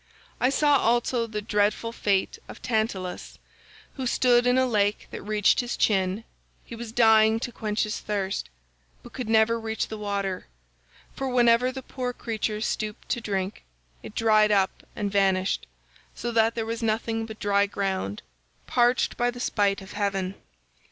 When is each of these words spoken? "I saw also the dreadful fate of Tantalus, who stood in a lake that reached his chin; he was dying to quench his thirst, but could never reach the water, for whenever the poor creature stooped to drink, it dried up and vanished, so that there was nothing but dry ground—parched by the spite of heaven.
"I 0.39 0.49
saw 0.49 0.77
also 0.77 1.27
the 1.27 1.43
dreadful 1.43 1.91
fate 1.91 2.39
of 2.47 2.59
Tantalus, 2.59 3.37
who 3.97 4.07
stood 4.07 4.47
in 4.47 4.57
a 4.57 4.65
lake 4.65 5.07
that 5.11 5.21
reached 5.21 5.59
his 5.59 5.77
chin; 5.77 6.23
he 6.65 6.75
was 6.75 6.91
dying 6.91 7.39
to 7.39 7.51
quench 7.51 7.83
his 7.83 7.99
thirst, 7.99 8.49
but 9.03 9.13
could 9.13 9.29
never 9.29 9.59
reach 9.59 9.89
the 9.89 9.99
water, 9.99 10.47
for 11.15 11.29
whenever 11.29 11.71
the 11.71 11.83
poor 11.83 12.13
creature 12.13 12.61
stooped 12.61 13.09
to 13.09 13.21
drink, 13.21 13.61
it 14.01 14.15
dried 14.15 14.51
up 14.51 14.71
and 14.95 15.11
vanished, 15.11 15.67
so 16.15 16.31
that 16.31 16.55
there 16.55 16.65
was 16.65 16.81
nothing 16.81 17.27
but 17.27 17.39
dry 17.39 17.67
ground—parched 17.67 19.15
by 19.17 19.29
the 19.29 19.39
spite 19.39 19.83
of 19.83 19.91
heaven. 19.93 20.33